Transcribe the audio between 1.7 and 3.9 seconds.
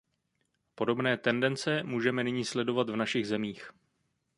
můžeme nyní sledovat v našich zemích.